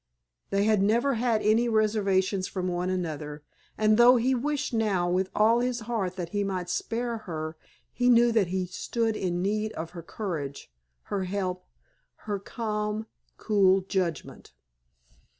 [0.49, 3.43] They had never had any reservations from one another,
[3.77, 7.55] and though he wished now with all his heart that he might spare her
[7.93, 10.73] he knew that he stood in need of her courage,
[11.13, 11.67] her help,
[12.25, 13.05] her calm,
[13.37, 14.53] cool judgment.